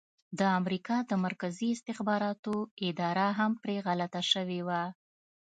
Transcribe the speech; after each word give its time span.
د 0.39 0.41
امریکا 0.59 0.97
د 1.09 1.11
مرکزي 1.25 1.67
استخباراتو 1.75 2.55
اداره 2.89 3.27
هم 3.39 3.51
پرې 3.61 3.75
غلطه 3.87 4.21
شوې 4.31 4.59
وه. 4.67 4.83